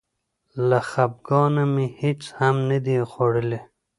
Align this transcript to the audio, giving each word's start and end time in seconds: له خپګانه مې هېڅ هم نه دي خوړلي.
له 0.69 0.79
خپګانه 0.89 1.63
مې 1.73 1.87
هېڅ 2.01 2.21
هم 2.39 2.55
نه 2.69 2.77
دي 2.85 2.97
خوړلي. 3.11 3.59